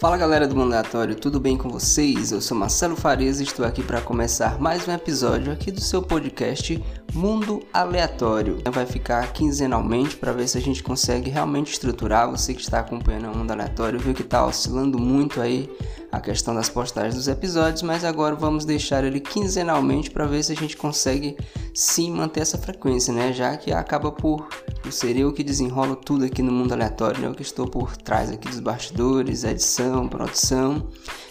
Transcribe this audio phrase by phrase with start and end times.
[0.00, 2.32] Fala galera do Mundo Aleatório, tudo bem com vocês?
[2.32, 6.00] Eu sou Marcelo Farias e estou aqui para começar mais um episódio aqui do seu
[6.00, 6.82] podcast
[7.12, 8.62] Mundo Aleatório.
[8.72, 12.30] Vai ficar quinzenalmente para ver se a gente consegue realmente estruturar.
[12.30, 15.70] Você que está acompanhando o Mundo Aleatório viu que está oscilando muito aí
[16.12, 20.52] a questão das postagens dos episódios, mas agora vamos deixar ele quinzenalmente para ver se
[20.52, 21.36] a gente consegue
[21.72, 23.32] sim manter essa frequência, né?
[23.32, 24.48] Já que acaba por
[24.90, 27.28] ser eu que desenrolo tudo aqui no mundo aleatório, né?
[27.28, 30.88] Eu que estou por trás aqui dos bastidores, edição, produção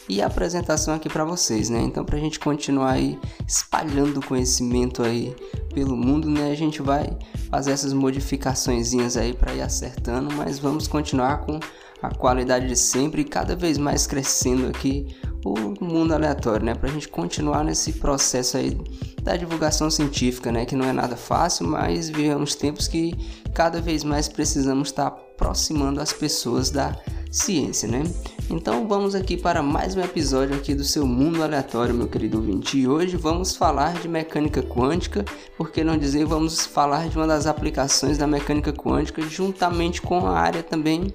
[0.07, 1.81] e apresentação aqui para vocês, né?
[1.81, 5.35] Então, para a gente continuar aí espalhando conhecimento aí
[5.73, 6.51] pelo mundo, né?
[6.51, 7.17] A gente vai
[7.51, 11.59] fazer essas modificações aí para ir acertando, mas vamos continuar com
[12.01, 16.75] a qualidade de sempre e cada vez mais crescendo aqui o mundo aleatório, né?
[16.75, 18.77] Para a gente continuar nesse processo aí
[19.21, 20.65] da divulgação científica, né?
[20.65, 23.13] Que não é nada fácil, mas vivemos tempos que
[23.53, 26.95] cada vez mais precisamos estar aproximando as pessoas da
[27.31, 28.03] ciência, né?
[28.49, 32.77] Então vamos aqui para mais um episódio aqui do seu mundo aleatório, meu querido ouvinte.
[32.77, 35.23] E hoje vamos falar de mecânica quântica,
[35.55, 40.25] por que não dizer vamos falar de uma das aplicações da mecânica quântica juntamente com
[40.25, 41.13] a área também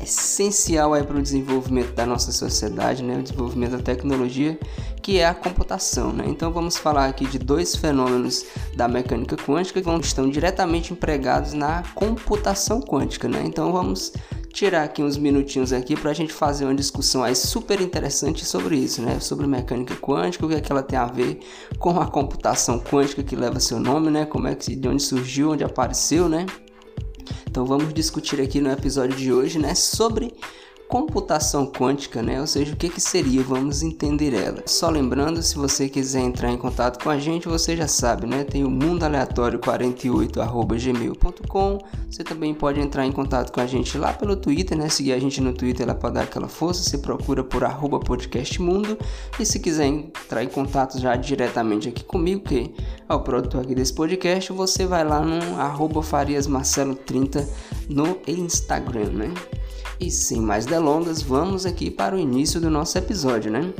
[0.00, 3.18] essencial para o desenvolvimento da nossa sociedade, né?
[3.18, 4.58] O desenvolvimento da tecnologia,
[5.02, 6.24] que é a computação, né?
[6.26, 8.44] Então vamos falar aqui de dois fenômenos
[8.76, 13.42] da mecânica quântica que estão diretamente empregados na computação quântica, né?
[13.44, 14.12] Então vamos
[14.52, 18.76] tirar aqui uns minutinhos aqui para a gente fazer uma discussão aí super interessante sobre
[18.76, 19.18] isso, né?
[19.18, 21.40] Sobre mecânica quântica, o que é que ela tem a ver
[21.78, 24.26] com a computação quântica que leva seu nome, né?
[24.26, 26.46] Como é que de onde surgiu, onde apareceu, né?
[27.48, 30.34] Então vamos discutir aqui no episódio de hoje, né, sobre
[30.92, 32.38] computação quântica, né?
[32.38, 33.42] Ou seja, o que, que seria?
[33.42, 34.62] Vamos entender ela.
[34.66, 38.44] Só lembrando, se você quiser entrar em contato com a gente, você já sabe, né?
[38.44, 41.78] Tem o mundo aleatório 48@gmail.com.
[42.10, 44.90] Você também pode entrar em contato com a gente lá pelo Twitter, né?
[44.90, 46.82] Seguir a gente no Twitter lá para dar aquela força.
[46.82, 48.98] Você procura por arroba podcastmundo.
[49.40, 52.70] E se quiser entrar em contato já diretamente aqui comigo, que
[53.08, 57.48] é o produtor aqui desse podcast, você vai lá no arroba fariasmarcelo30
[57.88, 59.32] no Instagram, né?
[60.00, 63.72] E sem mais delongas, vamos aqui para o início do nosso episódio, né?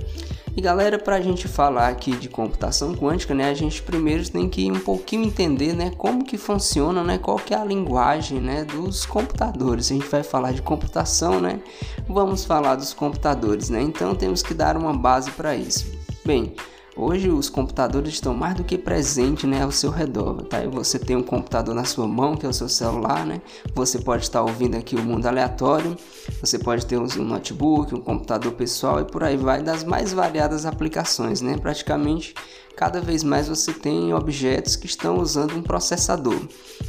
[0.55, 4.51] E galera, para a gente falar aqui de computação quântica, né, a gente primeiro tem
[4.51, 8.63] que um pouquinho entender, né, como que funciona, né, qual que é a linguagem, né,
[8.65, 9.91] dos computadores.
[9.91, 11.59] A gente vai falar de computação, né,
[12.07, 13.81] vamos falar dos computadores, né.
[13.81, 15.87] Então temos que dar uma base para isso.
[16.23, 16.55] Bem,
[16.95, 20.43] Hoje os computadores estão mais do que presentes né, ao seu redor.
[20.43, 20.59] Tá?
[20.71, 23.41] Você tem um computador na sua mão, que é o seu celular, né?
[23.75, 25.97] Você pode estar ouvindo aqui o mundo aleatório,
[26.39, 30.67] você pode ter um notebook, um computador pessoal e por aí vai das mais variadas
[30.67, 31.57] aplicações, né?
[31.57, 32.35] Praticamente
[32.77, 36.41] cada vez mais você tem objetos que estão usando um processador.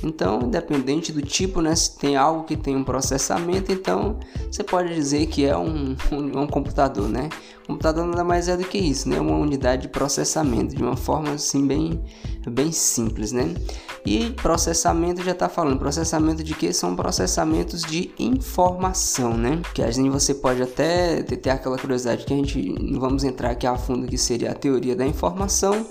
[0.03, 4.19] Então, independente do tipo, né, se tem algo que tem um processamento, então
[4.51, 7.29] você pode dizer que é um, um, um computador, né?
[7.63, 9.19] O computador nada mais é do que isso, né?
[9.19, 12.01] Uma unidade de processamento, de uma forma assim bem,
[12.49, 13.53] bem simples, né?
[14.05, 19.61] E processamento já está falando, processamento de que são processamentos de informação, né?
[19.73, 23.23] Que a gente você pode até ter, ter aquela curiosidade que a gente não vamos
[23.23, 25.85] entrar aqui a fundo que seria a teoria da informação,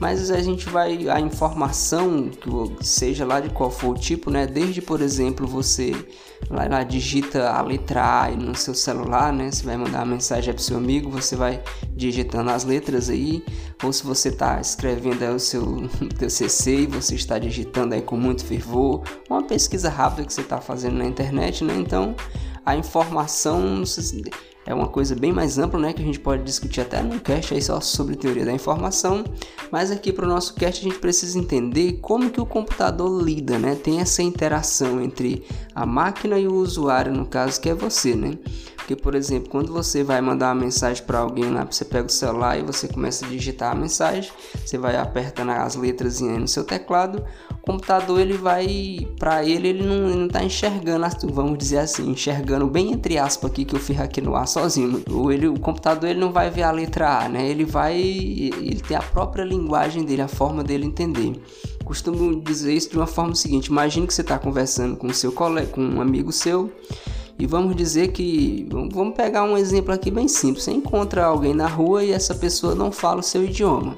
[0.00, 4.46] mas a gente vai a informação que seja lá de qual for o tipo, né?
[4.46, 5.92] Desde por exemplo você
[6.50, 9.50] lá, lá digita a letra A no seu celular, né?
[9.50, 11.62] Você vai mandar uma mensagem para seu amigo, você vai
[11.94, 13.42] digitando as letras aí,
[13.82, 15.88] ou se você está escrevendo o seu
[16.18, 20.60] TCC e você está digitando aí com muito fervor, uma pesquisa rápida que você está
[20.60, 21.74] fazendo na internet, né?
[21.76, 22.14] Então
[22.64, 23.84] a informação
[24.66, 27.54] é uma coisa bem mais ampla, né, que a gente pode discutir até no cast
[27.54, 29.22] aí só sobre teoria da informação,
[29.70, 33.56] mas aqui para o nosso cast a gente precisa entender como que o computador lida,
[33.56, 38.16] né, tem essa interação entre a máquina e o usuário, no caso que é você,
[38.16, 38.36] né,
[38.86, 42.08] porque, por exemplo, quando você vai mandar uma mensagem para alguém lá, você pega o
[42.08, 44.30] celular e você começa a digitar a mensagem,
[44.64, 47.20] você vai apertando as letras no seu teclado,
[47.50, 52.10] o computador ele vai, para ele, ele não, ele não tá enxergando, vamos dizer assim,
[52.10, 55.02] enxergando bem entre aspas aqui que eu fiz aqui no ar sozinho.
[55.10, 57.44] O, ele, o computador ele não vai ver a letra A, né?
[57.44, 61.32] Ele vai, ele tem a própria linguagem dele, a forma dele entender
[61.84, 65.68] costumo dizer isso de uma forma seguinte: imagine que você está conversando com seu colega,
[65.68, 66.70] com um amigo seu,
[67.38, 71.66] e vamos dizer que, vamos pegar um exemplo aqui bem simples: você encontra alguém na
[71.66, 73.94] rua e essa pessoa não fala o seu idioma.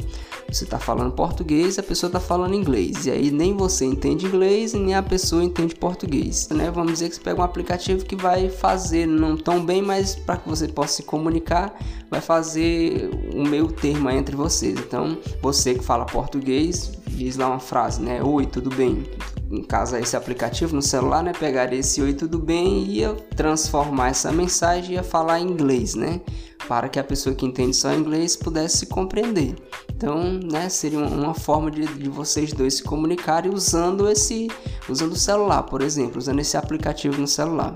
[0.50, 3.04] Você está falando português, a pessoa está falando inglês.
[3.04, 6.48] E aí nem você entende inglês nem a pessoa entende português.
[6.48, 6.70] Né?
[6.70, 10.38] Vamos dizer que você pega um aplicativo que vai fazer, não tão bem, mas para
[10.38, 11.78] que você possa se comunicar,
[12.10, 14.78] vai fazer o meio termo entre vocês.
[14.80, 18.22] Então, você que fala português, diz lá uma frase, né?
[18.22, 19.04] Oi, tudo bem?
[19.50, 24.08] Em caso esse aplicativo no celular, né, pegaria esse oi tudo bem e ia transformar
[24.08, 26.20] essa mensagem e ia falar em inglês, né,
[26.66, 29.54] para que a pessoa que entende só inglês pudesse se compreender.
[29.90, 34.48] Então, né, seria uma, forma de, de, vocês dois se comunicarem usando esse,
[34.88, 37.74] usando o celular, por exemplo, usando esse aplicativo no celular.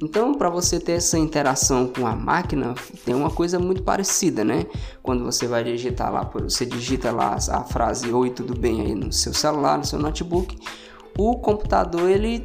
[0.00, 2.74] Então, para você ter essa interação com a máquina,
[3.04, 4.64] tem uma coisa muito parecida, né?
[5.02, 9.12] Quando você vai digitar lá, você digita lá a frase oi tudo bem aí no
[9.12, 10.56] seu celular, no seu notebook,
[11.18, 12.44] o computador ele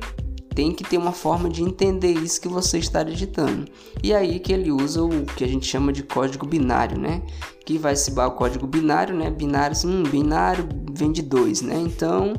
[0.54, 3.66] tem que ter uma forma de entender isso que você está digitando.
[4.04, 7.22] E aí que ele usa o que a gente chama de código binário, né?
[7.66, 9.32] Que vai se o código binário, né?
[9.32, 11.76] Binário, um binário vem de dois, né?
[11.80, 12.34] Então,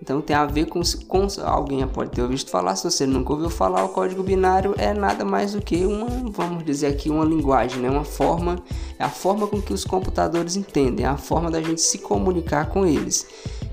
[0.00, 3.50] então tem a ver com, com alguém pode ter ouvido falar, se você nunca ouviu
[3.50, 7.82] falar, o código binário é nada mais do que uma, vamos dizer aqui, uma linguagem,
[7.82, 7.90] né?
[7.90, 8.56] Uma forma,
[8.98, 12.70] é a forma com que os computadores entendem, é a forma da gente se comunicar
[12.70, 13.26] com eles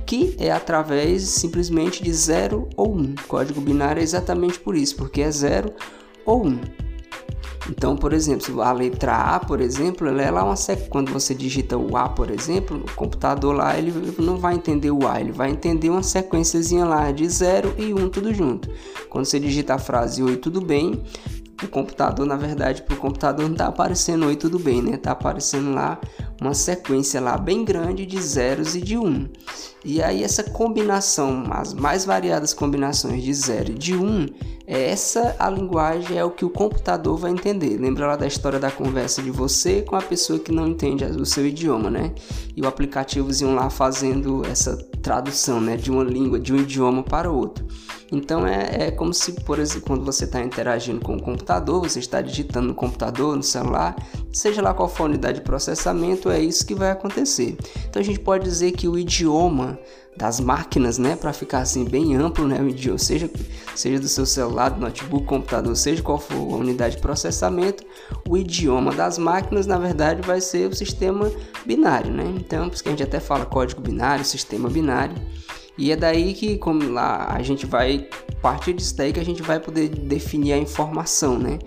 [0.05, 2.99] que é através simplesmente de 0 ou 1.
[2.99, 3.15] Um.
[3.27, 5.73] Código binário é exatamente por isso, porque é 0
[6.25, 6.47] ou 1.
[6.47, 6.59] Um.
[7.69, 10.87] Então, por exemplo, a letra A, por exemplo, ela é lá uma sec...
[10.87, 15.07] quando você digita o A, por exemplo, no computador lá, ele não vai entender o
[15.07, 18.69] A, ele vai entender uma sequenciazinha lá de 0 e 1 um, tudo junto.
[19.09, 21.01] Quando você digita a frase oi, tudo bem,
[21.63, 24.97] o computador, na verdade, para o computador não tá aparecendo oi, tudo bem, né?
[24.97, 25.99] Tá aparecendo lá
[26.41, 29.05] uma sequência lá bem grande de zeros e de 1.
[29.05, 29.29] Um.
[29.83, 34.25] E aí essa combinação, as mais variadas combinações de 0 e de 1, um,
[34.67, 37.77] é essa a linguagem, é o que o computador vai entender.
[37.77, 41.25] Lembra lá da história da conversa de você com a pessoa que não entende o
[41.25, 42.13] seu idioma, né?
[42.55, 45.77] E o aplicativozinho lá fazendo essa tradução, né?
[45.77, 47.63] De uma língua, de um idioma para outro.
[48.15, 51.99] Então é, é como se, por exemplo, quando você está interagindo com o computador, você
[51.99, 53.95] está digitando no computador, no celular,
[54.31, 57.57] seja lá qual for a unidade de processamento, é isso que vai acontecer.
[57.89, 59.77] Então a gente pode dizer que o idioma
[60.17, 63.29] das máquinas, né, para ficar assim bem amplo, né, o idioma, seja,
[63.75, 67.83] seja do seu celular, do notebook, computador, seja qual for a unidade de processamento,
[68.27, 71.29] o idioma das máquinas, na verdade, vai ser o sistema
[71.65, 72.23] binário, né?
[72.37, 75.15] Então, por isso que a gente até fala código binário, sistema binário.
[75.77, 79.25] E é daí que como lá a gente vai a partir disso daí que a
[79.25, 81.59] gente vai poder definir a informação, né?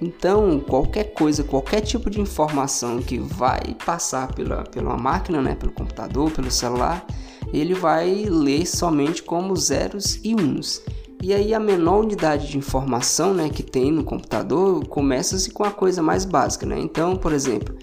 [0.00, 5.72] Então, qualquer coisa, qualquer tipo de informação que vai passar pela, pela máquina, né, pelo
[5.72, 7.06] computador, pelo celular,
[7.52, 10.82] ele vai ler somente como zeros e uns.
[11.22, 15.70] E aí a menor unidade de informação, né, que tem no computador começa-se com a
[15.70, 16.78] coisa mais básica, né?
[16.78, 17.74] Então, por exemplo,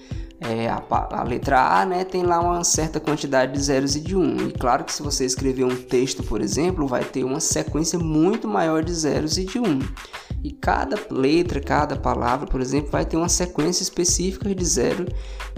[0.42, 4.16] é, a, a, letra A né, tem lá uma certa quantidade de zeros e de
[4.16, 4.20] 1.
[4.20, 4.48] Um.
[4.48, 8.48] E claro que se você escrever um texto, por exemplo, vai ter uma sequência muito
[8.48, 9.64] maior de zeros e de 1.
[9.64, 9.80] Um.
[10.44, 15.06] E cada letra, cada palavra, por exemplo, vai ter uma sequência específica de 0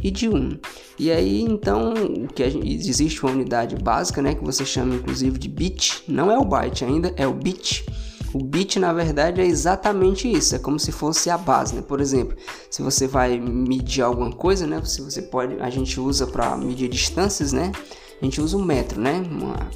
[0.03, 0.35] e de 1.
[0.35, 0.59] Um.
[0.99, 1.93] E aí, então,
[2.35, 6.37] que gente, existe uma unidade básica, né, que você chama inclusive de bit, não é
[6.37, 7.85] o byte ainda, é o bit
[8.33, 10.55] o bit, na verdade, é exatamente isso.
[10.55, 11.81] É como se fosse a base, né?
[11.81, 12.35] Por exemplo,
[12.69, 14.81] se você vai medir alguma coisa, né?
[14.83, 17.71] Se você pode, a gente usa para medir distâncias, né?
[18.23, 19.21] A gente usa um metro, né?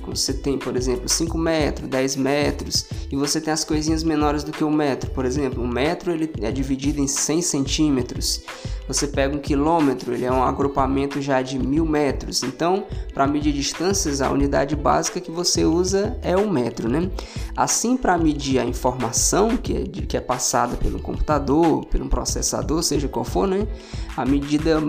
[0.06, 4.54] Você tem, por exemplo, 5 metros, 10 metros, e você tem as coisinhas menores do
[4.54, 5.12] que um metro.
[5.12, 8.46] Por exemplo, um metro ele é dividido em 100 centímetros.
[8.88, 12.42] Você pega um quilômetro, ele é um agrupamento já de mil metros.
[12.42, 17.12] Então, para medir distâncias, a unidade básica que você usa é o metro, né?
[17.56, 23.10] Assim, para medir a informação que é, que é passada pelo computador, pelo processador, seja
[23.10, 23.68] qual for, né?
[24.16, 24.80] A medida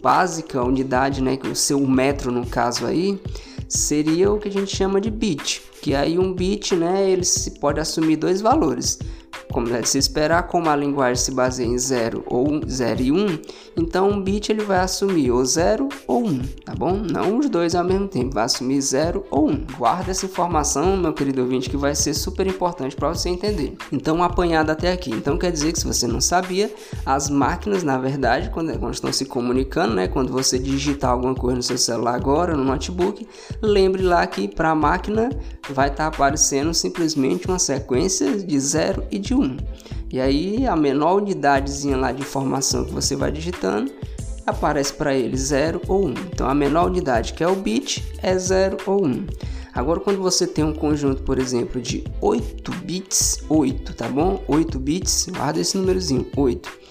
[0.00, 1.36] básica, a unidade, né?
[1.36, 3.20] Que o seu metro, no caso aí,
[3.68, 5.62] seria o que a gente chama de bit.
[5.80, 7.10] Que aí um bit, né?
[7.10, 8.98] Ele se pode assumir dois valores
[9.52, 13.38] como se esperar, como a linguagem se baseia em 0 ou 0 e 1, um,
[13.76, 16.94] então um bit ele vai assumir ou 0 ou 1, um, tá bom?
[16.96, 19.50] Não os dois ao mesmo tempo, vai assumir 0 ou 1.
[19.50, 19.66] Um.
[19.78, 23.76] Guarda essa informação, meu querido ouvinte, que vai ser super importante para você entender.
[23.90, 25.10] Então, apanhado até aqui.
[25.10, 26.72] Então, quer dizer que se você não sabia,
[27.04, 31.56] as máquinas, na verdade, quando, quando estão se comunicando, né, quando você digitar alguma coisa
[31.56, 33.26] no seu celular agora, no notebook,
[33.60, 35.30] lembre lá que para a máquina
[35.70, 39.42] vai estar tá aparecendo simplesmente uma sequência de 0 e de 1.
[39.42, 39.56] 1.
[40.10, 43.92] E aí a menor unidadezinha lá de informação que você vai digitando
[44.46, 46.08] aparece para ele 0 ou 1.
[46.08, 46.14] Um.
[46.32, 49.08] Então a menor unidade que é o bit é 0 ou 1.
[49.08, 49.26] Um.
[49.74, 54.42] Agora quando você tem um conjunto, por exemplo, de 8 bits, 8, tá bom?
[54.46, 56.81] 8 bits, guarda esse númerozinho, 8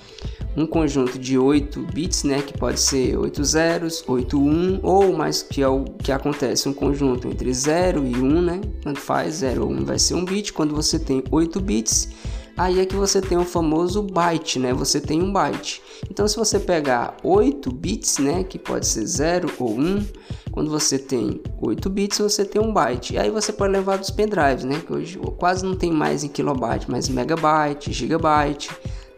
[0.55, 5.41] um conjunto de 8 bits, né, que pode ser 8 zeros, 8 1 ou mais
[5.41, 8.61] que é o que acontece, um conjunto entre 0 e 1, né?
[8.81, 10.51] Tanto faz, 0 ou 1 vai ser um bit.
[10.51, 12.09] Quando você tem 8 bits,
[12.57, 14.73] Aí é que você tem o famoso byte, né?
[14.73, 15.81] Você tem um byte.
[16.09, 20.05] Então, se você pegar 8 bits, né, que pode ser 0 ou 1,
[20.51, 23.13] quando você tem 8 bits, você tem um byte.
[23.13, 26.27] E aí você pode levar dos pendrives, né, que hoje quase não tem mais em
[26.27, 28.69] kilobyte, mas megabyte, gigabyte,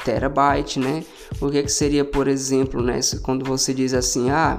[0.04, 1.04] terabyte, né?
[1.42, 4.58] O que, é que seria, por exemplo, né, quando você diz assim, ah,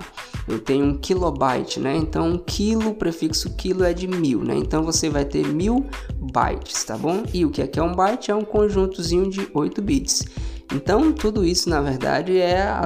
[0.49, 1.97] eu tenho um kilobyte, né?
[1.97, 4.55] Então, um quilo, prefixo quilo é de mil, né?
[4.57, 5.87] Então, você vai ter mil
[6.19, 7.23] bytes, tá bom?
[7.33, 8.31] E o que é que é um byte?
[8.31, 10.25] É um conjuntozinho de 8 bits.
[10.73, 12.83] Então, tudo isso, na verdade, é,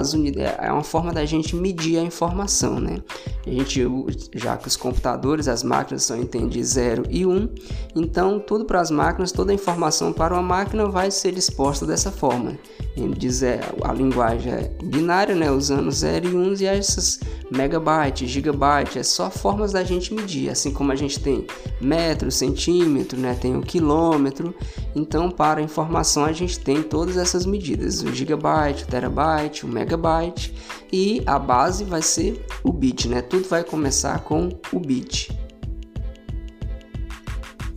[0.58, 2.98] é uma forma da gente medir a informação, né?
[3.46, 3.86] A gente,
[4.34, 7.48] já que os computadores, as máquinas só entendem 0 e 1, um,
[7.94, 12.10] então tudo para as máquinas, toda a informação para uma máquina vai ser disposta dessa
[12.10, 12.58] forma.
[13.16, 15.50] Dizer, a linguagem é binária, né?
[15.50, 20.72] usando 0 e 1 e essas megabytes, gigabytes, é só formas da gente medir, assim
[20.72, 21.46] como a gente tem
[21.80, 23.36] metro, centímetro, né?
[23.40, 24.54] tem o quilômetro.
[24.94, 30.54] Então, para informação, a gente tem todas essas medidas: o gigabyte, o terabyte, o megabyte,
[30.92, 33.20] e a base vai ser o bit, né?
[33.20, 35.47] Tudo vai começar com o bit.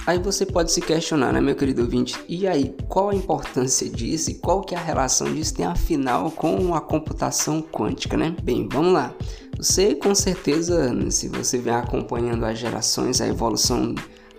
[0.05, 2.19] Aí você pode se questionar, né, meu querido ouvinte?
[2.27, 6.31] E aí, qual a importância disso e qual que é a relação disso tem afinal
[6.31, 8.35] com a computação quântica, né?
[8.41, 9.13] Bem, vamos lá.
[9.57, 13.93] Você com certeza, se você vem acompanhando as gerações, a evolução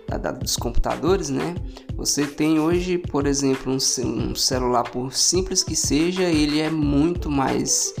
[0.07, 1.55] da, da, dos computadores, né?
[1.95, 7.31] Você tem hoje, por exemplo, um, um celular, por simples que seja, ele é muito
[7.31, 7.93] mais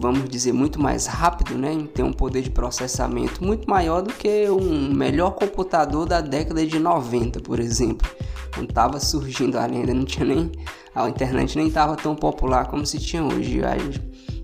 [0.00, 1.86] vamos dizer, muito mais rápido, né?
[1.92, 6.78] Tem um poder de processamento muito maior do que um melhor computador da década de
[6.78, 8.08] 90, por exemplo.
[8.54, 10.50] Quando estava surgindo ainda não tinha nem.
[10.94, 13.60] A internet nem estava tão popular como se tinha hoje.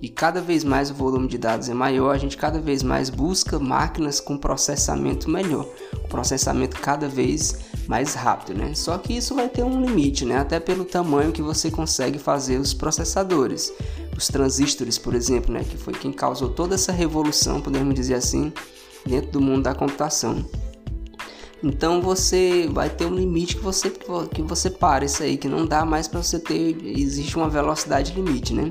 [0.05, 3.09] E cada vez mais o volume de dados é maior, a gente cada vez mais
[3.09, 5.65] busca máquinas com processamento melhor,
[6.11, 8.75] processamento cada vez mais rápido, né?
[8.75, 10.37] Só que isso vai ter um limite, né?
[10.37, 13.73] Até pelo tamanho que você consegue fazer os processadores
[14.15, 18.53] os transistores, por exemplo, né, que foi quem causou toda essa revolução, podemos dizer assim,
[19.07, 20.45] dentro do mundo da computação.
[21.63, 25.65] Então você vai ter um limite que você que você para isso aí, que não
[25.65, 28.71] dá mais para você ter, existe uma velocidade limite, né?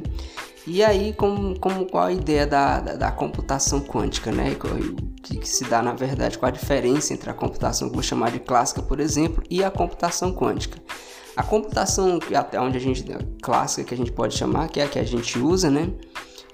[0.65, 4.51] E aí, como, como qual a ideia da, da, da computação quântica, né?
[4.51, 8.03] O que, que, se dá na verdade, qual a diferença entre a computação que vou
[8.03, 10.77] chamar de clássica, por exemplo, e a computação quântica?
[11.35, 13.03] A computação até onde a gente
[13.41, 15.91] clássica que a gente pode chamar, que é a que a gente usa, né?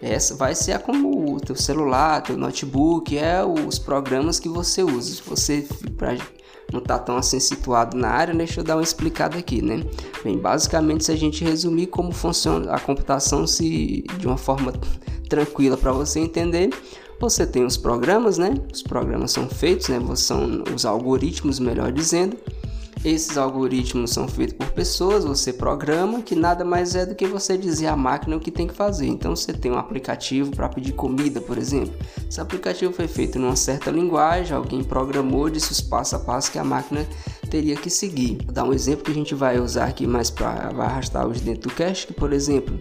[0.01, 5.15] Essa vai ser como o teu celular, teu notebook, é os programas que você usa.
[5.15, 6.15] Se você pra,
[6.71, 9.83] não está tão assim situado na área, deixa eu dar uma explicada aqui, né?
[10.23, 14.73] Bem, basicamente, se a gente resumir como funciona a computação, se de uma forma
[15.29, 16.69] tranquila para você entender,
[17.19, 18.53] você tem os programas, né?
[18.71, 19.99] Os programas são feitos, né?
[20.15, 22.37] São os algoritmos, melhor dizendo
[23.03, 27.57] esses algoritmos são feitos por pessoas, você programa, que nada mais é do que você
[27.57, 29.07] dizer à máquina o que tem que fazer.
[29.07, 31.93] Então você tem um aplicativo para pedir comida, por exemplo.
[32.29, 36.59] Esse aplicativo foi feito numa certa linguagem, alguém programou, disse os passo a passo que
[36.59, 37.07] a máquina
[37.49, 38.37] teria que seguir.
[38.45, 41.69] Vou dar um exemplo que a gente vai usar aqui mais para arrastar os dentro
[41.69, 42.79] do cache, que por exemplo,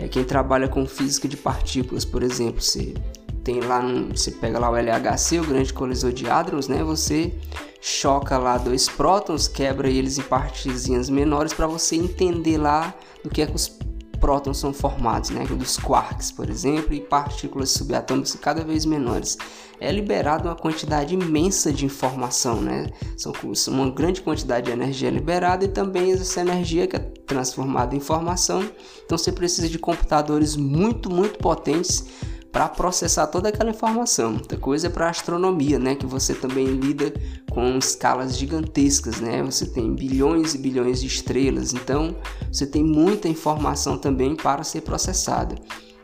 [0.00, 2.94] é quem trabalha com física de partículas, por exemplo, você
[3.44, 3.80] tem lá,
[4.10, 6.82] você pega lá o LHC, o grande colisor de hadrons, né?
[6.82, 7.32] Você
[7.80, 12.92] choca lá dois prótons, quebra eles em partezinhas menores para você entender lá
[13.22, 13.68] do que é que os
[14.16, 15.46] prótons são formados, né?
[15.46, 19.38] Dos quarks, por exemplo, e partículas subatômicas cada vez menores.
[19.80, 22.86] É liberada uma quantidade imensa de informação, né?
[23.16, 23.32] São
[23.68, 28.68] uma grande quantidade de energia liberada e também essa energia que é transformada em informação.
[29.04, 32.04] Então você precisa de computadores muito, muito potentes
[32.56, 34.32] para processar toda aquela informação.
[34.32, 37.12] Outra coisa é para astronomia, né, que você também lida
[37.50, 39.42] com escalas gigantescas, né?
[39.42, 42.16] Você tem bilhões e bilhões de estrelas, então
[42.50, 45.54] você tem muita informação também para ser processada.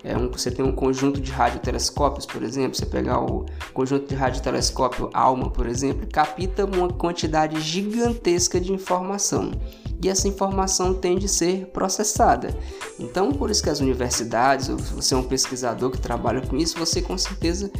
[0.04, 4.14] É um, você tem um conjunto de radiotelescópios, por exemplo, você pegar o conjunto de
[4.14, 9.52] radiotelescópio ALMA, por exemplo, capta uma quantidade gigantesca de informação
[10.02, 12.56] e essa informação tem de ser processada.
[12.98, 16.56] Então, por isso que as universidades, ou se você é um pesquisador que trabalha com
[16.56, 17.70] isso, você com certeza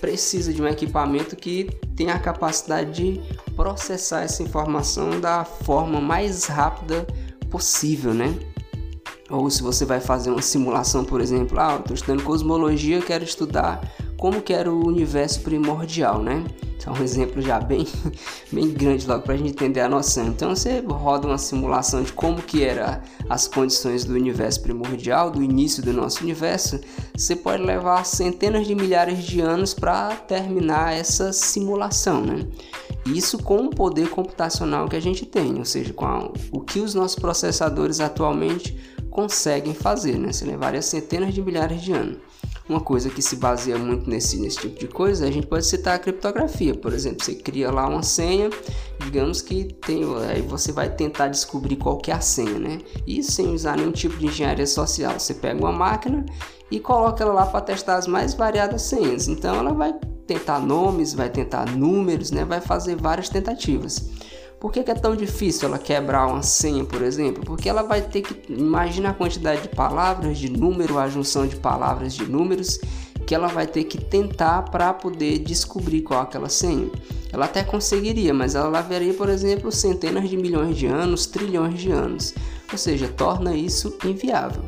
[0.00, 3.20] precisa de um equipamento que tenha a capacidade de
[3.56, 7.04] processar essa informação da forma mais rápida
[7.50, 8.32] possível, né?
[9.32, 13.80] Ou se você vai fazer uma simulação, por exemplo, ah, estou estudando cosmologia, quero estudar
[14.18, 16.44] como que era o universo primordial, né?
[16.84, 17.86] é um exemplo já bem,
[18.50, 20.26] bem grande logo para a gente entender a noção.
[20.26, 25.42] Então você roda uma simulação de como que era as condições do universo primordial, do
[25.42, 26.80] início do nosso universo.
[27.16, 32.46] Você pode levar centenas de milhares de anos para terminar essa simulação, né?
[33.06, 36.78] Isso com o poder computacional que a gente tem, ou seja, com a, o que
[36.78, 38.76] os nossos processadores atualmente
[39.12, 40.32] conseguem fazer, né?
[40.32, 42.18] Se levaria centenas de milhares de anos.
[42.68, 45.96] Uma coisa que se baseia muito nesse, nesse tipo de coisa, a gente pode citar
[45.96, 46.74] a criptografia.
[46.74, 48.48] Por exemplo, você cria lá uma senha,
[49.00, 52.78] digamos que tem, aí você vai tentar descobrir qual que é senha, né?
[53.06, 55.18] E sem usar nenhum tipo de engenharia social.
[55.18, 56.24] Você pega uma máquina
[56.70, 59.28] e coloca ela lá para testar as mais variadas senhas.
[59.28, 59.94] Então ela vai
[60.26, 62.44] tentar nomes, vai tentar números, né?
[62.44, 64.08] Vai fazer várias tentativas.
[64.62, 67.44] Por que, que, é tão difícil ela quebrar uma senha, por exemplo?
[67.44, 71.56] Porque ela vai ter que imaginar a quantidade de palavras, de número, a junção de
[71.56, 72.78] palavras, de números
[73.26, 76.88] que ela vai ter que tentar para poder descobrir qual é aquela senha.
[77.32, 81.90] Ela até conseguiria, mas ela levaria, por exemplo, centenas de milhões de anos, trilhões de
[81.90, 82.32] anos.
[82.70, 84.62] Ou seja, torna isso inviável.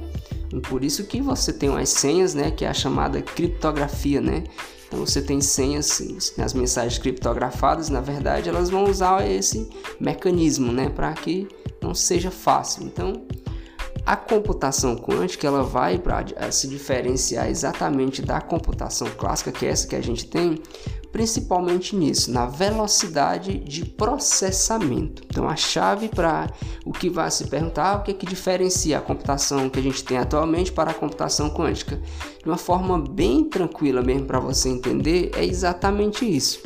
[0.52, 4.42] E por isso que você tem umas senhas, né, que é a chamada criptografia, né?
[4.86, 6.00] Então você tem senhas,
[6.38, 9.68] as mensagens criptografadas, na verdade, elas vão usar esse
[10.00, 11.48] mecanismo, né, para que
[11.82, 12.84] não seja fácil.
[12.84, 13.24] Então,
[14.06, 19.86] a computação quântica ela vai para se diferenciar exatamente da computação clássica, que é essa
[19.86, 20.58] que a gente tem,
[21.10, 25.22] principalmente nisso, na velocidade de processamento.
[25.26, 26.50] Então, a chave para
[26.84, 30.04] o que vai se perguntar, o que, é que diferencia a computação que a gente
[30.04, 31.96] tem atualmente para a computação quântica,
[32.42, 36.60] de uma forma bem tranquila mesmo para você entender, é exatamente isso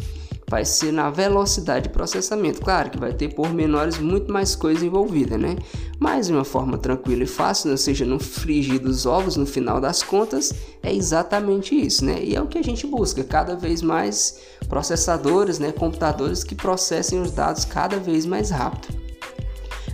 [0.49, 2.61] vai ser na velocidade de processamento.
[2.61, 5.57] Claro que vai ter por menores muito mais coisa envolvida, né?
[5.99, 9.81] Mas de uma forma tranquila e fácil, ou seja, não frigir dos ovos no final
[9.81, 10.53] das contas,
[10.83, 12.23] é exatamente isso, né?
[12.23, 17.21] E é o que a gente busca, cada vez mais processadores, né, computadores que processem
[17.21, 19.08] os dados cada vez mais rápido.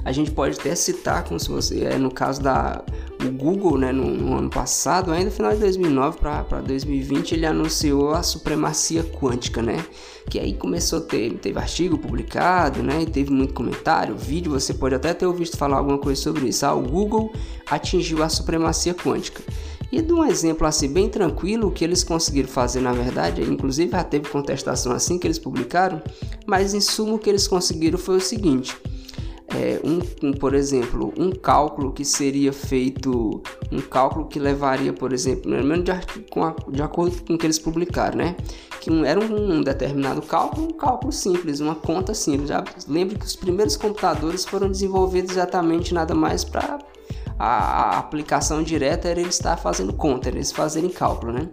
[0.04, 2.84] A gente pode até citar, como se você é no caso da
[3.26, 8.10] o Google, né, no, no, ano passado, ainda final de 2009 para 2020, ele anunciou
[8.10, 9.82] a supremacia quântica, né?
[10.28, 13.02] Que aí começou a ter, teve artigo publicado, né?
[13.02, 16.66] E teve muito comentário, vídeo, você pode até ter ouvido falar alguma coisa sobre isso.
[16.66, 17.32] Ah, o Google
[17.70, 19.42] atingiu a supremacia quântica.
[19.90, 23.92] E de um exemplo assim bem tranquilo, o que eles conseguiram fazer na verdade, inclusive
[23.92, 26.02] já teve contestação assim que eles publicaram,
[26.46, 28.76] mas em suma o que eles conseguiram foi o seguinte:
[29.48, 35.12] é, um, um, por exemplo, um cálculo que seria feito, um cálculo que levaria, por
[35.12, 38.36] exemplo, de, de acordo com o que eles publicaram, né?
[38.80, 42.48] Que um, era um, um, determinado cálculo, um cálculo simples, uma conta simples.
[42.48, 46.78] Já lembre que os primeiros computadores foram desenvolvidos exatamente nada mais para
[47.38, 51.48] a, a, aplicação direta era ele estar fazendo conta, eles fazerem cálculo, né?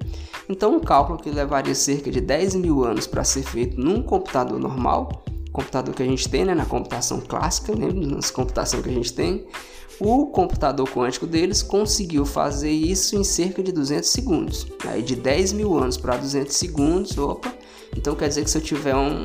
[0.48, 4.60] Então, um cálculo que levaria cerca de 10 mil anos para ser feito num computador
[4.60, 8.94] normal computador que a gente tem, né, na computação clássica, né, na computação que a
[8.94, 9.46] gente tem,
[10.00, 14.68] o computador quântico deles conseguiu fazer isso em cerca de 200 segundos.
[14.86, 17.54] Aí de 10 mil anos para 200 segundos, opa,
[17.96, 19.22] então quer dizer que se eu tiver um.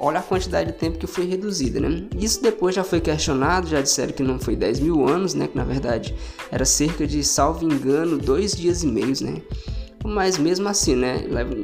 [0.00, 2.06] Olha a quantidade de tempo que foi reduzida, né?
[2.16, 5.46] Isso depois já foi questionado, já disseram que não foi 10 mil anos, né?
[5.48, 6.14] Que na verdade
[6.50, 9.42] era cerca de, salvo engano, dois dias e meios, né?
[10.04, 11.24] Mas mesmo assim, né?
[11.28, 11.56] Leva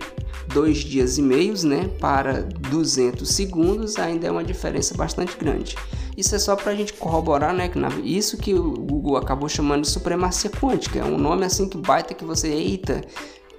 [0.53, 1.89] dois dias e meios, né?
[2.01, 5.77] Para 200 segundos ainda é uma diferença bastante grande.
[6.17, 7.69] Isso é só para a gente corroborar, né?
[7.69, 11.01] Que na, isso que o Google acabou chamando de supremacia quântica.
[11.01, 13.03] É um nome assim que baita que você, eita,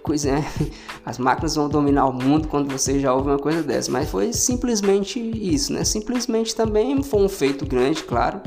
[0.06, 0.46] coisa, é,
[1.04, 3.92] as máquinas vão dominar o mundo quando você já ouve uma coisa dessa.
[3.92, 5.84] Mas foi simplesmente isso, né?
[5.84, 8.42] Simplesmente também foi um feito grande, claro.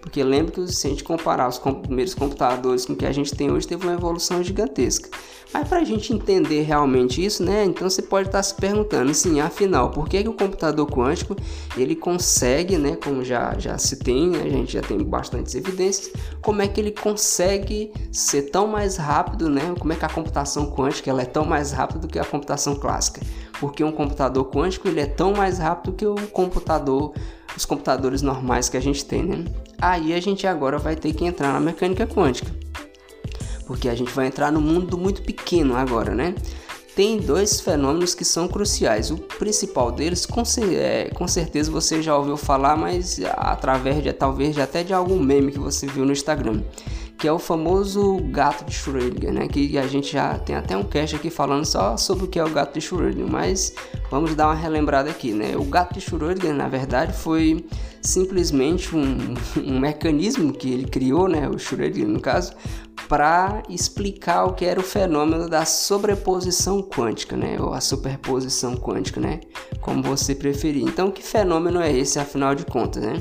[0.00, 3.34] Porque lembra que se a gente comparar os primeiros computadores com o que a gente
[3.34, 5.08] tem hoje, teve uma evolução gigantesca.
[5.54, 7.64] Mas para a gente entender realmente isso, né?
[7.64, 11.36] Então você pode estar se perguntando, assim, afinal, por que, que o computador quântico
[11.76, 12.96] ele consegue, né?
[12.96, 16.10] Como já, já se tem, né, a gente já tem bastantes evidências,
[16.42, 19.74] como é que ele consegue ser tão mais rápido, né?
[19.78, 22.74] Como é que a computação quântica ela é tão mais rápida do que a computação
[22.74, 23.20] clássica?
[23.60, 27.12] Porque um computador quântico ele é tão mais rápido que o computador,
[27.56, 29.44] os computadores normais que a gente tem, né?
[29.80, 32.50] Aí a gente agora vai ter que entrar na mecânica quântica
[33.66, 36.34] porque a gente vai entrar no mundo muito pequeno agora, né?
[36.94, 39.10] Tem dois fenômenos que são cruciais.
[39.10, 44.56] O principal deles, com, é, com certeza você já ouviu falar, mas através de talvez
[44.58, 46.62] até de algum meme que você viu no Instagram,
[47.18, 49.48] que é o famoso gato de Schrödinger, né?
[49.48, 52.44] Que a gente já tem até um cast aqui falando só sobre o que é
[52.44, 53.74] o gato de Schrödinger, mas
[54.10, 55.56] vamos dar uma relembrada aqui, né?
[55.56, 57.64] O gato de Schrödinger, na verdade, foi
[58.02, 61.48] simplesmente um, um mecanismo que ele criou, né?
[61.48, 62.52] O Schrödinger, no caso,
[63.08, 67.56] para explicar o que era o fenômeno da sobreposição quântica, né?
[67.60, 69.40] Ou a superposição quântica, né?
[69.80, 70.82] Como você preferir.
[70.82, 73.20] Então, que fenômeno é esse, afinal de contas, né?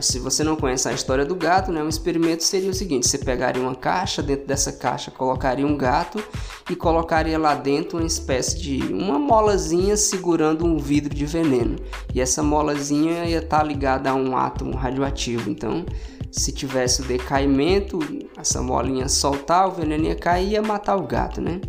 [0.00, 3.18] Se você não conhece a história do gato, né, um experimento seria o seguinte: você
[3.18, 6.22] pegaria uma caixa, dentro dessa caixa colocaria um gato
[6.68, 11.76] e colocaria lá dentro uma espécie de uma molazinha segurando um vidro de veneno.
[12.12, 15.48] E essa molazinha ia estar tá ligada a um átomo radioativo.
[15.48, 15.84] Então,
[16.32, 18.00] se tivesse o decaimento,
[18.36, 21.60] essa molinha soltar, o veneno ia cair e ia matar o gato, né?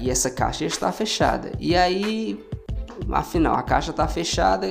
[0.00, 1.52] E essa caixa está fechada.
[1.60, 2.44] E aí,
[3.12, 4.66] afinal, a caixa está fechada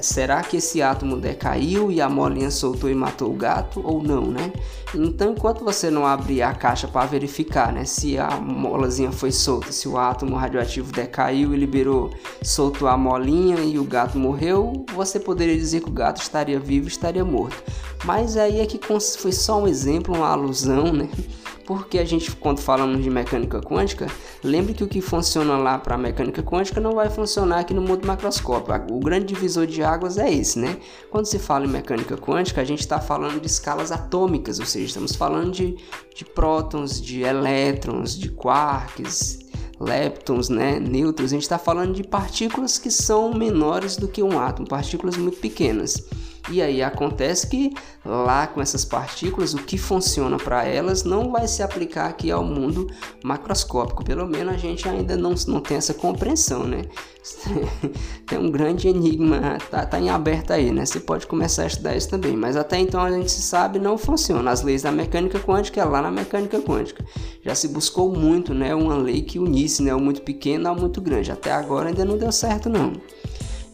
[0.00, 4.22] Será que esse átomo decaiu e a molinha soltou e matou o gato ou não,
[4.26, 4.52] né?
[4.94, 9.72] Então, enquanto você não abrir a caixa para verificar, né, se a molazinha foi solta,
[9.72, 12.10] se o átomo radioativo decaiu e liberou,
[12.42, 16.88] soltou a molinha e o gato morreu, você poderia dizer que o gato estaria vivo,
[16.88, 17.62] estaria morto.
[18.04, 18.78] Mas aí é que
[19.18, 21.08] foi só um exemplo, uma alusão, né?
[21.66, 24.06] Porque a gente, quando falamos de mecânica quântica,
[24.42, 27.80] lembre que o que funciona lá para a mecânica quântica não vai funcionar aqui no
[27.80, 28.92] mundo macroscópico.
[28.92, 30.76] O grande divisor de águas é esse, né?
[31.10, 34.86] Quando se fala em mecânica quântica, a gente está falando de escalas atômicas, ou seja,
[34.86, 35.76] estamos falando de,
[36.14, 39.38] de prótons, de elétrons, de quarks,
[39.80, 44.38] leptons, né, nêutrons, a gente está falando de partículas que são menores do que um
[44.38, 46.04] átomo, partículas muito pequenas.
[46.50, 47.72] E aí acontece que
[48.04, 52.44] lá com essas partículas, o que funciona para elas não vai se aplicar aqui ao
[52.44, 52.86] mundo
[53.24, 54.04] macroscópico.
[54.04, 56.82] Pelo menos a gente ainda não, não tem essa compreensão, né?
[58.28, 60.84] tem um grande enigma, tá, tá em aberto aí, né?
[60.84, 64.50] Você pode começar a estudar isso também, mas até então a gente sabe não funciona.
[64.50, 67.02] As leis da mecânica quântica é lá na mecânica quântica.
[67.42, 68.74] Já se buscou muito, né?
[68.74, 69.94] Uma lei que unisse, né?
[69.94, 71.32] O muito pequeno ao muito grande.
[71.32, 72.92] Até agora ainda não deu certo, não.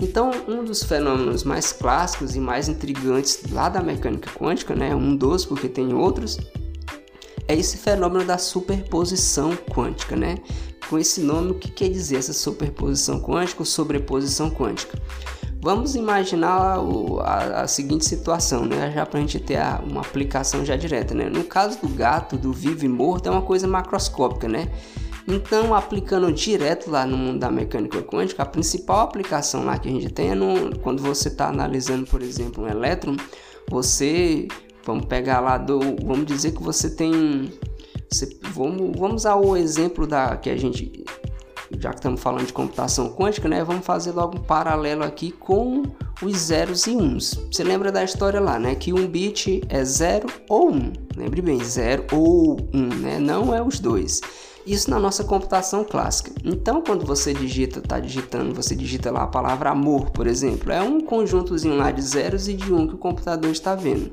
[0.00, 5.14] Então, um dos fenômenos mais clássicos e mais intrigantes lá da mecânica quântica, né, um
[5.14, 6.38] dos, porque tem outros,
[7.46, 10.36] é esse fenômeno da superposição quântica, né?
[10.88, 14.96] Com esse nome, o que quer dizer essa superposição quântica ou sobreposição quântica?
[15.60, 18.92] Vamos imaginar o, a, a, seguinte situação, né?
[18.94, 21.28] Já para a gente ter a, uma aplicação já direta, né?
[21.28, 24.68] No caso do gato, do vivo e morto, é uma coisa macroscópica, né?
[25.32, 29.92] Então, aplicando direto lá no mundo da mecânica quântica, a principal aplicação lá que a
[29.92, 33.16] gente tem é no, quando você está analisando, por exemplo, um elétron,
[33.70, 34.48] você,
[34.84, 37.52] vamos pegar lá do, vamos dizer que você tem,
[38.10, 41.04] você, vamos, vamos usar o exemplo da que a gente,
[41.78, 43.62] já que estamos falando de computação quântica, né?
[43.62, 45.84] Vamos fazer logo um paralelo aqui com
[46.20, 47.34] os zeros e uns.
[47.52, 48.74] Você lembra da história lá, né?
[48.74, 50.92] Que um bit é zero ou um.
[51.16, 53.20] Lembre bem, zero ou um, né?
[53.20, 54.20] Não é os dois.
[54.66, 56.32] Isso na nossa computação clássica.
[56.44, 60.82] Então, quando você digita, está digitando, você digita lá a palavra amor, por exemplo, é
[60.82, 64.12] um conjuntozinho lá de zeros e de um que o computador está vendo.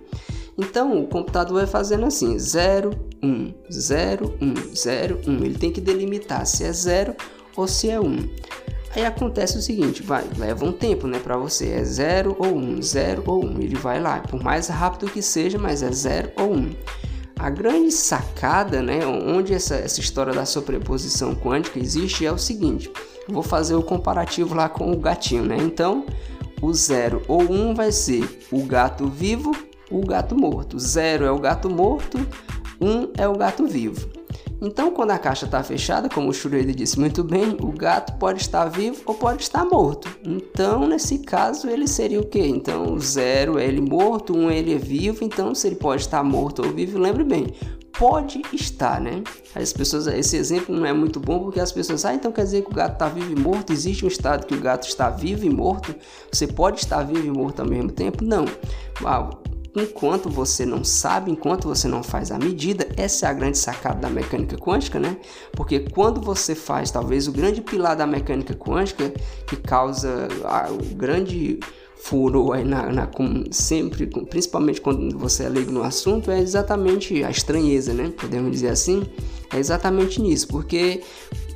[0.57, 5.43] Então, o computador vai fazendo assim: 0, 1, 0, 1, 0, 1.
[5.43, 7.15] Ele tem que delimitar se é 0
[7.55, 8.29] ou se é 1.
[8.95, 12.81] Aí acontece o seguinte, vai, leva um tempo, né, para você, é 0 ou 1,
[12.81, 13.61] 0 ou 1.
[13.61, 16.75] Ele vai lá, por mais rápido que seja, mas é 0 ou 1.
[17.39, 22.91] A grande sacada, né, onde essa, essa história da sobreposição quântica existe é o seguinte:
[23.27, 25.57] vou fazer o comparativo lá com o gatinho, né?
[25.57, 26.05] Então,
[26.61, 29.55] o 0 ou 1 um vai ser o gato vivo,
[29.91, 30.79] o gato morto.
[30.79, 32.17] 0 é o gato morto,
[32.81, 34.16] 1 um é o gato vivo.
[34.61, 38.41] Então, quando a caixa está fechada, como o Schroeder disse muito bem, o gato pode
[38.41, 40.09] estar vivo ou pode estar morto.
[40.25, 42.47] Então, nesse caso, ele seria o quê?
[42.47, 45.23] Então, zero é ele morto, um ele é vivo.
[45.23, 47.53] Então, se ele pode estar morto ou vivo, lembre bem,
[47.97, 49.23] pode estar, né?
[49.55, 52.63] As pessoas, esse exemplo não é muito bom porque as pessoas, ah, então quer dizer
[52.63, 53.73] que o gato está vivo e morto?
[53.73, 55.95] Existe um estado que o gato está vivo e morto?
[56.31, 58.23] Você pode estar vivo e morto ao mesmo tempo?
[58.23, 58.45] Não.
[59.03, 59.29] Ah,
[59.79, 63.99] enquanto você não sabe, enquanto você não faz a medida, essa é a grande sacada
[63.99, 65.17] da mecânica quântica, né?
[65.53, 69.13] Porque quando você faz, talvez o grande pilar da mecânica quântica
[69.45, 70.27] que causa
[70.71, 71.59] o grande
[71.95, 73.09] furor aí na, na
[73.51, 78.13] sempre, principalmente quando você é leigo no assunto, é exatamente a estranheza, né?
[78.15, 79.03] Podemos dizer assim,
[79.51, 81.01] é exatamente nisso, porque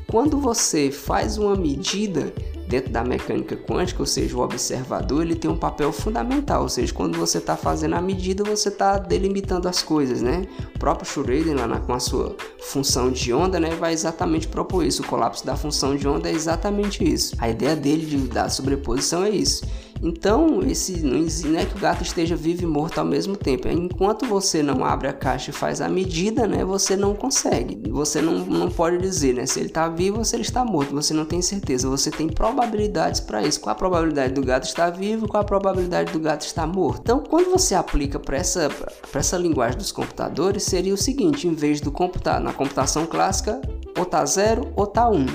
[0.07, 2.33] quando você faz uma medida
[2.71, 6.93] dentro da mecânica quântica, ou seja, o observador ele tem um papel fundamental, ou seja,
[6.93, 10.47] quando você está fazendo a medida, você está delimitando as coisas, né?
[10.73, 14.85] O próprio Schroeder, lá na, com a sua função de onda, né, vai exatamente propor
[14.85, 15.03] isso.
[15.03, 17.35] O colapso da função de onda é exatamente isso.
[17.39, 19.65] A ideia dele de, da sobreposição é isso.
[20.01, 23.67] Então, esse não é que o gato esteja vivo e morto ao mesmo tempo.
[23.67, 27.89] É enquanto você não abre a caixa e faz a medida, né, você não consegue.
[27.89, 30.93] Você não, não pode dizer né, se ele está vivo ou se ele está morto.
[30.95, 31.87] Você não tem certeza.
[31.89, 33.59] Você tem probabilidades para isso.
[33.59, 35.27] Qual a probabilidade do gato estar vivo?
[35.27, 37.01] Qual a probabilidade do gato estar morto?
[37.01, 38.69] Então, quando você aplica para essa,
[39.13, 43.61] essa linguagem dos computadores, seria o seguinte: em vez do computar na computação clássica,
[43.97, 45.25] ou tá zero ou tá um.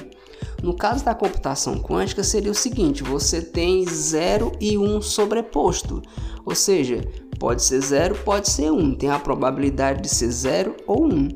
[0.62, 6.02] No caso da computação quântica, seria o seguinte: você tem 0 e 1 um sobreposto.
[6.44, 7.02] Ou seja,
[7.38, 8.78] Pode ser 0, pode ser 1.
[8.78, 8.94] Um.
[8.94, 11.14] Tem a probabilidade de ser 0 ou 1.
[11.14, 11.28] Um.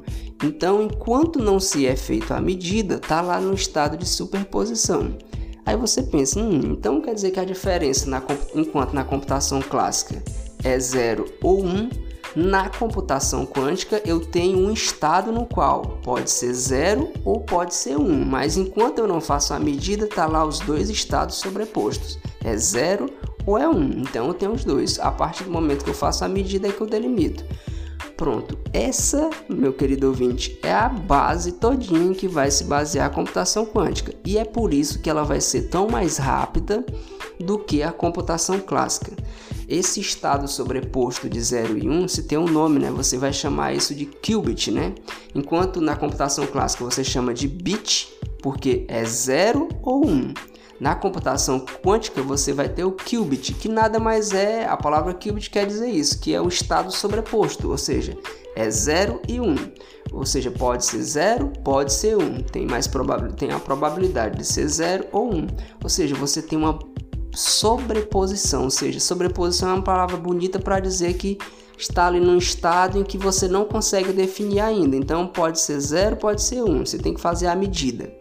[0.42, 5.16] Então, enquanto não se é feito a medida, está lá no estado de superposição.
[5.66, 8.22] Aí você pensa, hum, então quer dizer que a diferença na,
[8.54, 10.22] enquanto na computação clássica
[10.64, 11.90] é 0 ou 1, um,
[12.34, 17.96] na computação quântica eu tenho um estado no qual pode ser 0 ou pode ser
[17.96, 22.18] 1, um, mas enquanto eu não faço a medida, está lá os dois estados sobrepostos,
[22.44, 23.10] é 0
[23.46, 23.90] ou é 1, um.
[24.02, 24.98] então eu tenho os dois.
[24.98, 27.44] A partir do momento que eu faço a medida é que eu delimito.
[28.16, 33.64] Pronto, essa, meu querido ouvinte, é a base todinha que vai se basear a computação
[33.64, 34.14] quântica.
[34.26, 36.84] E é por isso que ela vai ser tão mais rápida
[37.38, 39.12] do que a computação clássica.
[39.70, 42.90] Esse estado sobreposto de 0 e 1, um, se tem um nome, né?
[42.90, 44.92] Você vai chamar isso de qubit, né?
[45.32, 50.10] Enquanto na computação clássica você chama de bit, porque é 0 ou 1.
[50.10, 50.34] Um.
[50.80, 55.48] Na computação quântica você vai ter o qubit, que nada mais é, a palavra qubit
[55.48, 58.18] quer dizer isso, que é o estado sobreposto, ou seja,
[58.56, 59.44] é 0 e 1.
[59.44, 59.56] Um.
[60.12, 62.20] Ou seja, pode ser 0, pode ser 1.
[62.20, 62.42] Um.
[62.42, 65.36] Tem mais probabilidade, tem a probabilidade de ser 0 ou 1.
[65.36, 65.46] Um.
[65.84, 66.76] Ou seja, você tem uma
[67.32, 71.38] sobreposição, ou seja, sobreposição é uma palavra bonita para dizer que
[71.78, 74.96] está ali num estado em que você não consegue definir ainda.
[74.96, 76.70] Então pode ser 0, pode ser 1.
[76.70, 76.84] Um.
[76.84, 78.19] Você tem que fazer a medida.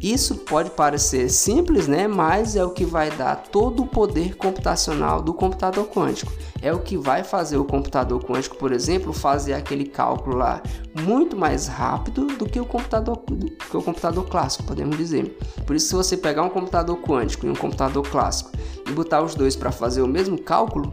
[0.00, 2.06] Isso pode parecer simples, né?
[2.06, 6.32] mas é o que vai dar todo o poder computacional do computador quântico.
[6.62, 10.62] É o que vai fazer o computador quântico, por exemplo, fazer aquele cálculo lá
[11.02, 15.36] muito mais rápido do que o computador, do que o computador clássico, podemos dizer.
[15.66, 18.52] Por isso, se você pegar um computador quântico e um computador clássico
[18.88, 20.92] e botar os dois para fazer o mesmo cálculo,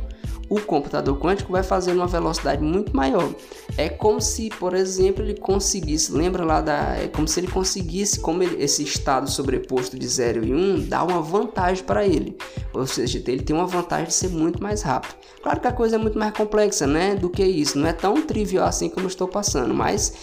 [0.49, 3.29] o computador quântico vai fazer uma velocidade muito maior.
[3.77, 8.21] É como se, por exemplo, ele conseguisse, lembra lá da, é como se ele conseguisse,
[8.21, 12.38] como ele, esse estado sobreposto de 0 e 1, um, dar uma vantagem para ele.
[12.73, 15.15] Ou seja, ele tem uma vantagem de ser muito mais rápido.
[15.43, 17.77] Claro que a coisa é muito mais complexa, né, do que isso.
[17.77, 20.13] Não é tão trivial assim como eu estou passando, mas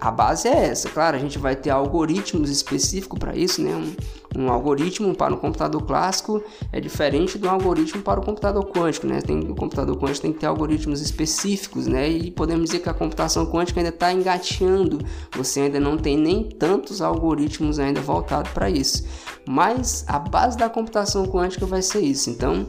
[0.00, 0.88] a base é essa.
[0.88, 3.74] Claro, a gente vai ter algoritmos específicos para isso, né?
[3.74, 9.06] Um, um, algoritmo para um computador clássico é diferente do algoritmo para o computador quântico,
[9.06, 9.20] né?
[9.20, 12.08] Tem, o computador quântico tem que ter algoritmos específicos, né?
[12.08, 14.98] E podemos dizer que a computação quântica ainda está engateando.
[15.36, 19.04] Você ainda não tem nem tantos algoritmos ainda voltados para isso.
[19.46, 22.30] Mas a base da computação quântica vai ser isso.
[22.30, 22.66] Então,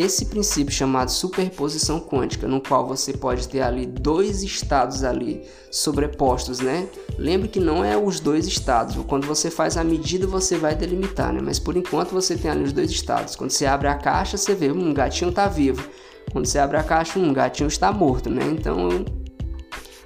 [0.00, 6.58] esse princípio chamado superposição quântica, no qual você pode ter ali dois estados ali sobrepostos,
[6.58, 6.88] né?
[7.18, 8.96] Lembre que não é os dois estados.
[9.06, 11.40] Quando você faz a medida, você vai delimitar, né?
[11.42, 13.36] Mas por enquanto você tem ali os dois estados.
[13.36, 15.86] Quando você abre a caixa, você vê um gatinho está vivo.
[16.32, 18.44] Quando você abre a caixa, um gatinho está morto, né?
[18.50, 19.04] Então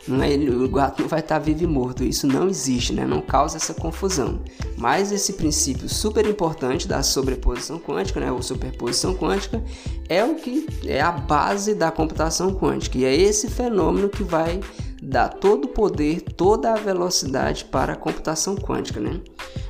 [0.06, 3.06] não é, o gato não vai estar vivo e morto, isso não existe, né?
[3.06, 4.40] não causa essa confusão.
[4.76, 8.30] Mas esse princípio super importante da sobreposição quântica, né?
[8.30, 9.62] ou superposição quântica,
[10.08, 14.60] é o que é a base da computação quântica, e é esse fenômeno que vai
[15.02, 19.00] dar todo o poder, toda a velocidade para a computação quântica.
[19.00, 19.20] Né?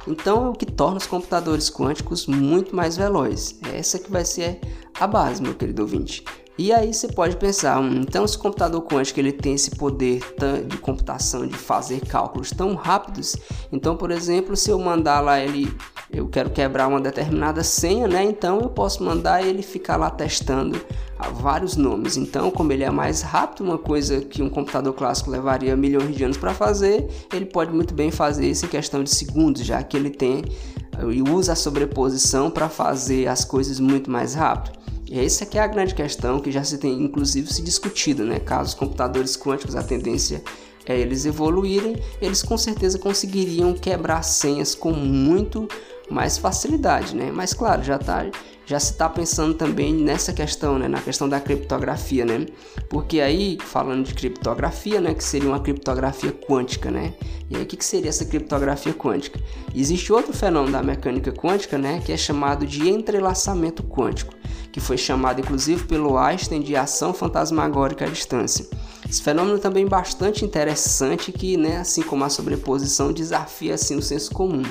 [0.07, 3.59] Então é o que torna os computadores quânticos muito mais velozes.
[3.73, 4.61] Essa que vai ser
[4.99, 6.25] a base, meu querido ouvinte.
[6.57, 10.23] E aí você pode pensar, então se o computador quântico ele tem esse poder
[10.69, 13.35] de computação de fazer cálculos tão rápidos,
[13.73, 15.77] então por exemplo, se eu mandar lá ele,
[16.12, 18.23] eu quero quebrar uma determinada senha, né?
[18.23, 20.81] Então eu posso mandar ele ficar lá testando
[21.33, 22.17] vários nomes.
[22.17, 26.23] Então, como ele é mais rápido, uma coisa que um computador clássico levaria milhões de
[26.23, 29.97] anos para fazer, ele pode muito bem fazer isso em questão de segundos, já que
[29.97, 30.45] ele tem
[31.11, 34.84] e usa a sobreposição para fazer as coisas muito mais rápido.
[35.07, 38.38] E essa aqui é a grande questão que já se tem inclusive se discutido, né?
[38.38, 40.43] Caso os computadores quânticos a tendência
[40.87, 45.69] é eles evoluírem, eles com certeza conseguiriam quebrar senhas com muito
[46.11, 47.31] mais facilidade, né?
[47.33, 48.27] Mas claro, já tá
[48.67, 52.47] já se está pensando também nessa questão, né, na questão da criptografia, né?
[52.88, 57.12] Porque aí, falando de criptografia, né, que seria uma criptografia quântica, né?
[57.51, 59.38] E aí, o que, que seria essa criptografia quântica?
[59.75, 64.33] Existe outro fenômeno da mecânica quântica, né, que é chamado de entrelaçamento quântico
[64.75, 68.67] que foi chamado inclusive pelo Einstein de ação fantasmagórica à distância.
[69.14, 74.33] Esse fenômeno também bastante interessante que, né, assim como a sobreposição, desafia assim o senso
[74.33, 74.64] comum.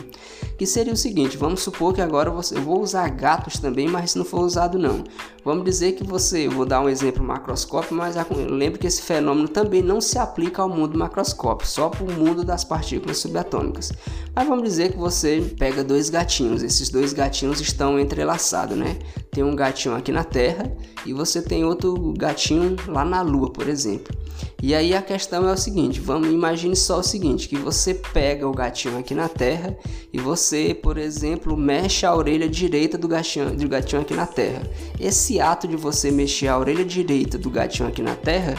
[0.57, 4.11] Que seria o seguinte, vamos supor que agora você, eu vou usar gatos também, mas
[4.11, 5.05] se não for usado não.
[5.45, 8.17] Vamos dizer que você, vou dar um exemplo macroscópio, mas
[8.49, 12.43] lembre que esse fenômeno também não se aplica ao mundo macroscópio, só para o mundo
[12.43, 13.93] das partículas subatômicas.
[14.35, 18.99] Mas vamos dizer que você pega dois gatinhos, esses dois gatinhos estão entrelaçados, né?
[19.31, 20.69] Tem um gatinho aqui na Terra
[21.05, 24.13] e você tem outro gatinho lá na Lua, por exemplo.
[24.61, 28.47] E aí a questão é o seguinte, vamos imagine só o seguinte, que você pega
[28.47, 29.77] o gatinho aqui na Terra
[30.11, 34.63] e você, por exemplo, mexe a orelha direita do gatinho, do gatinho aqui na Terra.
[34.99, 38.55] Esse ato de você mexer a orelha direita do gatinho aqui na Terra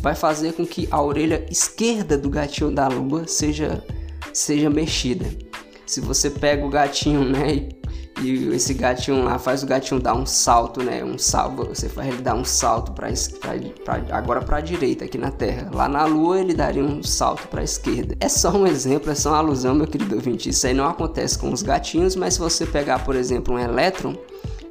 [0.00, 3.82] vai fazer com que a orelha esquerda do gatinho da Lua seja
[4.32, 5.26] seja mexida.
[5.86, 7.68] Se você pega o gatinho, né, e
[8.52, 11.04] esse gatinho lá faz o gatinho dar um salto, né?
[11.04, 13.08] Um salto, você faz ele dar um salto para
[14.10, 15.70] agora para a direita aqui na Terra.
[15.72, 18.16] Lá na Lua ele daria um salto para a esquerda.
[18.20, 20.48] É só um exemplo, é só uma alusão, meu querido ouvinte.
[20.48, 24.16] Isso aí não acontece com os gatinhos, mas se você pegar, por exemplo, um elétron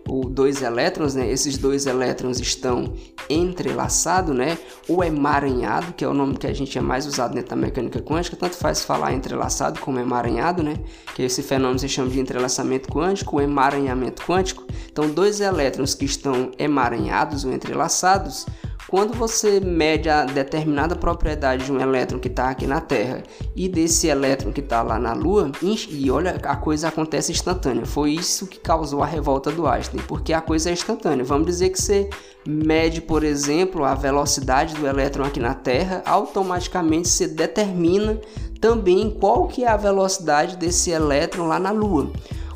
[0.08, 1.30] o dois elétrons, né?
[1.30, 2.94] Esses dois elétrons estão
[3.30, 4.58] entrelaçados, né?
[4.88, 8.02] Ou emaranhado, que é o nome que a gente é mais usado dentro da mecânica
[8.02, 10.76] quântica, tanto faz falar entrelaçado como emaranhado, né?
[11.16, 14.66] Que esse fenômeno se chama de entrelaçamento quântico ou emaranhamento quântico.
[14.92, 18.46] Então, dois elétrons que estão emaranhados ou entrelaçados
[18.94, 23.24] quando você mede a determinada propriedade de um elétron que está aqui na Terra
[23.56, 27.88] e desse elétron que está lá na Lua, e olha, a coisa acontece instantânea.
[27.88, 31.26] Foi isso que causou a revolta do Einstein, porque a coisa é instantânea.
[31.26, 32.08] Vamos dizer que você
[32.46, 38.22] mede, por exemplo, a velocidade do elétron aqui na Terra, automaticamente você determina
[38.62, 42.12] também qual que é a velocidade desse elétron lá na Lua.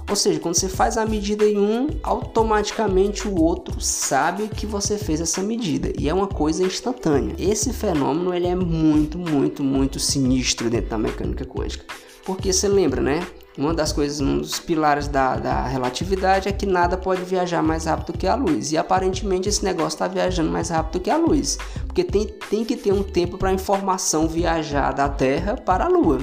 [0.10, 4.98] Ou seja, quando você faz a medida em um, automaticamente o outro sabe que você
[4.98, 7.36] fez essa medida e é uma coisa instantânea.
[7.38, 11.86] Esse fenômeno ele é muito, muito, muito sinistro dentro da mecânica quântica.
[12.26, 13.26] Porque você lembra, né?
[13.58, 17.86] Uma das coisas, um dos pilares da, da relatividade é que nada pode viajar mais
[17.86, 18.72] rápido que a luz.
[18.72, 21.58] E aparentemente esse negócio está viajando mais rápido que a luz.
[21.88, 25.88] Porque tem, tem que ter um tempo para a informação viajar da Terra para a
[25.88, 26.20] Lua.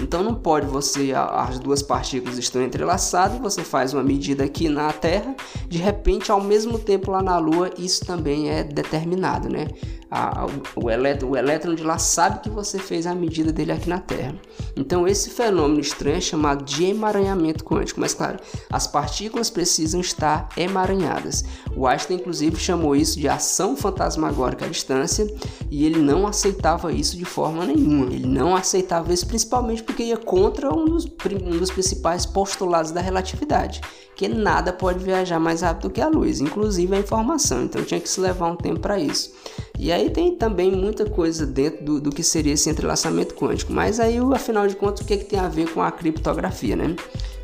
[0.00, 4.92] Então não pode você, as duas partículas estão entrelaçadas, você faz uma medida aqui na
[4.92, 5.34] Terra,
[5.68, 9.68] de repente ao mesmo tempo lá na Lua, isso também é determinado, né?
[10.10, 13.88] A, o, elétron, o elétron de lá sabe que você fez a medida dele aqui
[13.88, 14.34] na Terra.
[14.76, 18.38] Então esse fenômeno estranho é chamado de emaranhamento quântico, mas claro,
[18.70, 21.44] as partículas precisam estar emaranhadas.
[21.74, 25.26] O Einstein inclusive chamou isso de ação fantasmagórica à distância
[25.68, 28.06] e ele não aceitava isso de forma nenhuma.
[28.12, 33.00] Ele não aceitava isso principalmente porque ia contra um dos, um dos principais postulados da
[33.00, 33.80] relatividade,
[34.16, 37.64] que nada pode viajar mais rápido que a luz, inclusive a informação.
[37.64, 39.32] Então tinha que se levar um tempo para isso.
[39.78, 43.72] E aí tem também muita coisa dentro do, do que seria esse entrelaçamento quântico.
[43.72, 46.76] Mas aí, afinal de contas, o que, é que tem a ver com a criptografia,
[46.76, 46.94] né?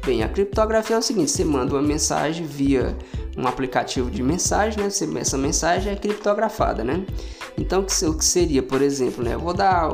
[0.04, 2.96] Bem, a criptografia é o seguinte: você manda uma mensagem via
[3.36, 4.88] um aplicativo de mensagem, né?
[5.20, 7.04] Essa mensagem é criptografada, né?
[7.58, 9.34] Então, o que seria, por exemplo, né?
[9.34, 9.90] Eu vou dar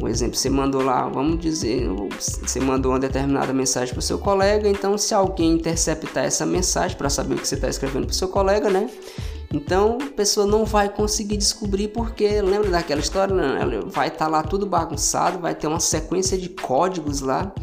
[0.00, 4.18] um exemplo, você mandou lá, vamos dizer, você mandou uma determinada mensagem para o seu
[4.18, 8.12] colega, então se alguém interceptar essa mensagem para saber o que você está escrevendo para
[8.12, 8.90] o seu colega, né?
[9.52, 13.32] Então a pessoa não vai conseguir descobrir porque lembra daquela história?
[13.34, 17.54] Não, vai estar tá lá tudo bagunçado, vai ter uma sequência de códigos lá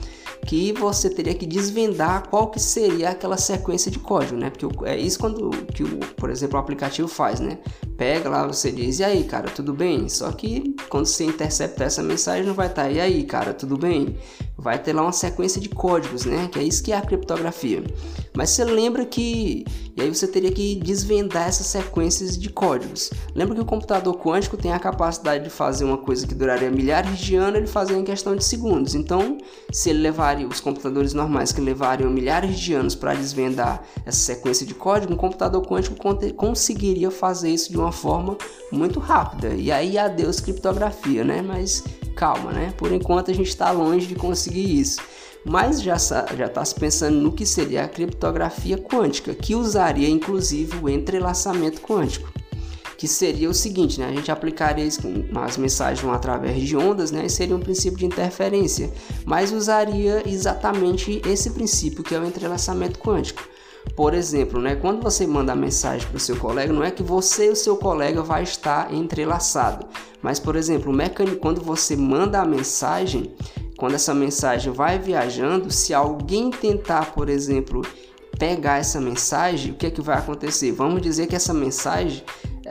[0.46, 4.50] que você teria que desvendar qual que seria aquela sequência de código, né?
[4.50, 7.60] Porque é isso quando que o, por exemplo, o aplicativo faz, né?
[7.98, 10.10] Pega lá, você diz, e aí, cara, tudo bem?
[10.10, 13.78] Só que quando você interceptar essa mensagem não vai estar, tá, e aí, cara, tudo
[13.78, 14.18] bem?
[14.58, 16.50] Vai ter lá uma sequência de códigos, né?
[16.52, 17.84] Que é isso que é a criptografia.
[18.36, 19.64] Mas você lembra que
[19.96, 23.10] e aí você teria que desvendar essas sequências de códigos.
[23.36, 27.20] Lembra que o computador quântico tem a capacidade de fazer uma coisa que duraria milhares
[27.20, 28.96] de anos, ele fazia em questão de segundos.
[28.96, 29.38] Então,
[29.72, 34.66] se ele levaria os computadores normais que levariam milhares de anos para desvendar essa sequência
[34.66, 35.96] de código, um computador quântico
[36.36, 38.38] conseguiria fazer isso de uma forma
[38.72, 39.50] muito rápida.
[39.56, 41.42] E aí adeus criptografia, né?
[41.42, 41.84] Mas
[42.16, 42.74] calma, né?
[42.78, 45.02] Por enquanto a gente está longe de conseguir isso
[45.46, 50.90] mas já está se pensando no que seria a criptografia quântica, que usaria inclusive o
[50.90, 52.32] entrelaçamento quântico,
[52.98, 54.08] que seria o seguinte, né?
[54.08, 54.88] A gente aplicaria
[55.44, 57.26] as mensagens através de ondas, né?
[57.26, 58.92] E seria um princípio de interferência,
[59.26, 63.42] mas usaria exatamente esse princípio que é o entrelaçamento quântico.
[63.96, 67.02] Por exemplo, né, quando você manda a mensagem para o seu colega, não é que
[67.02, 69.88] você e o seu colega vai estar entrelaçado,
[70.22, 73.34] mas por exemplo, o quando você manda a mensagem,
[73.82, 77.82] quando essa mensagem vai viajando, se alguém tentar, por exemplo,
[78.38, 80.72] pegar essa mensagem, o que é que vai acontecer?
[80.72, 82.24] Vamos dizer que essa mensagem,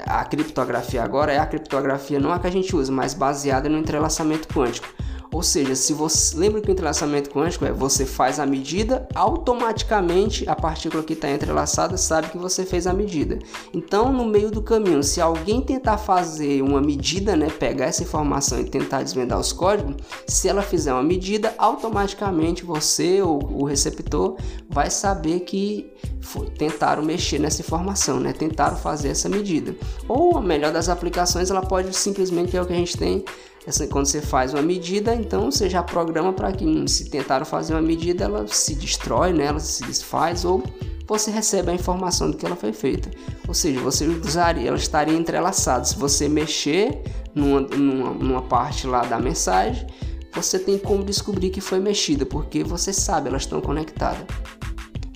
[0.06, 3.76] a criptografia agora é a criptografia não a que a gente usa, mas baseada no
[3.76, 4.86] entrelaçamento quântico.
[5.32, 10.48] Ou seja, se você lembra que o entrelaçamento quântico é você faz a medida, automaticamente
[10.48, 13.38] a partícula que está entrelaçada sabe que você fez a medida.
[13.72, 18.60] Então, no meio do caminho, se alguém tentar fazer uma medida, né, pegar essa informação
[18.60, 24.36] e tentar desvendar os códigos, se ela fizer uma medida, automaticamente você ou o receptor
[24.68, 29.76] vai saber que foi, tentaram mexer nessa informação, né, tentaram fazer essa medida.
[30.08, 33.24] Ou a melhor das aplicações, ela pode simplesmente é o que a gente tem
[33.70, 37.72] essa, quando você faz uma medida, então você já programa para que se tentaram fazer
[37.72, 39.46] uma medida, ela se destrói, né?
[39.46, 40.62] ela se desfaz ou
[41.06, 43.10] você recebe a informação do que ela foi feita.
[43.48, 45.84] Ou seja, você usaria, ela estaria entrelaçada.
[45.84, 47.02] Se você mexer
[47.34, 49.86] numa, numa, numa parte lá da mensagem,
[50.32, 54.24] você tem como descobrir que foi mexida, porque você sabe, elas estão conectadas.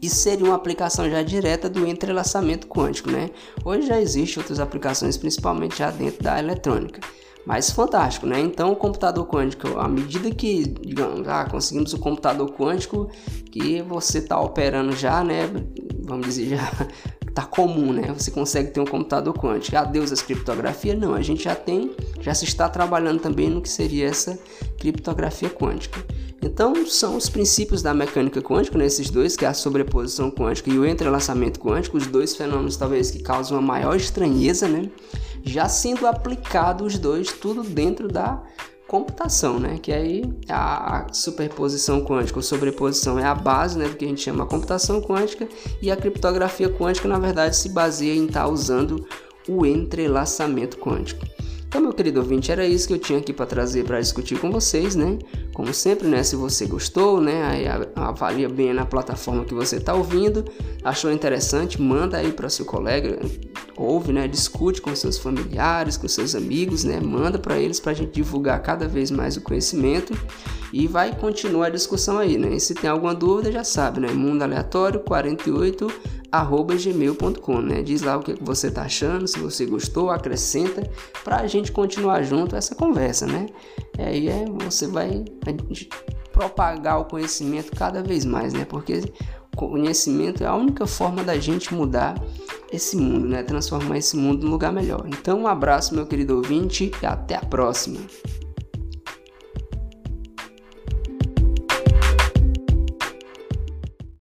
[0.02, 3.30] Isso seria uma aplicação já direta do entrelaçamento quântico, né?
[3.64, 7.00] Hoje já existem outras aplicações, principalmente já dentro da eletrônica.
[7.46, 8.40] Mas fantástico, né?
[8.40, 13.10] Então o computador quântico, à medida que, digamos, ah, conseguimos o computador quântico
[13.50, 15.50] que você está operando já, né?
[16.02, 16.70] Vamos dizer, já
[17.34, 18.14] tá comum, né?
[18.16, 19.76] Você consegue ter um computador quântico.
[19.76, 20.94] Adeus as criptografia?
[20.94, 24.38] Não, a gente já tem, já se está trabalhando também no que seria essa
[24.78, 26.04] criptografia quântica.
[26.40, 28.86] Então, são os princípios da mecânica quântica, né?
[28.86, 33.10] esses dois, que é a sobreposição quântica e o entrelaçamento quântico, os dois fenômenos talvez
[33.10, 34.90] que causam a maior estranheza, né?
[35.42, 38.42] já sendo aplicados os dois, tudo dentro da
[38.86, 39.78] computação, né?
[39.80, 44.20] Que aí a superposição quântica ou sobreposição é a base, né, do que a gente
[44.20, 45.48] chama computação quântica
[45.80, 49.06] e a criptografia quântica, na verdade, se baseia em estar tá usando
[49.48, 51.24] o entrelaçamento quântico.
[51.74, 54.48] Então, meu querido ouvinte, era isso que eu tinha aqui para trazer para discutir com
[54.48, 55.18] vocês, né?
[55.52, 56.22] Como sempre, né?
[56.22, 57.42] Se você gostou, né?
[57.42, 57.64] Aí
[57.96, 60.44] avalia bem na plataforma que você está ouvindo,
[60.84, 63.18] achou interessante, manda aí para seu colega,
[63.76, 64.28] ouve, né?
[64.28, 67.00] Discute com seus familiares, com seus amigos, né?
[67.00, 70.16] Manda para eles para a gente divulgar cada vez mais o conhecimento
[70.72, 72.54] e vai continuar a discussão aí, né?
[72.54, 74.12] E se tem alguma dúvida, já sabe, né?
[74.12, 75.88] Mundo Aleatório 48
[76.30, 77.82] arroba gmail.com, né?
[77.82, 80.88] Diz lá o que você tá achando, se você gostou, acrescenta
[81.22, 83.46] para a gente continuar junto essa conversa, né?
[83.98, 85.24] E aí é, você vai
[86.32, 88.64] propagar o conhecimento cada vez mais, né?
[88.64, 89.02] Porque
[89.54, 92.20] conhecimento é a única forma da gente mudar
[92.72, 93.42] esse mundo, né?
[93.42, 95.04] Transformar esse mundo num lugar melhor.
[95.06, 98.00] Então, um abraço, meu querido ouvinte, e até a próxima.